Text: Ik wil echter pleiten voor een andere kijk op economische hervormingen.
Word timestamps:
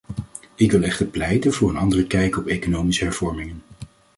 Ik 0.55 0.71
wil 0.71 0.81
echter 0.83 1.05
pleiten 1.05 1.53
voor 1.53 1.69
een 1.69 1.77
andere 1.77 2.07
kijk 2.07 2.37
op 2.37 2.45
economische 2.47 3.03
hervormingen. 3.03 3.61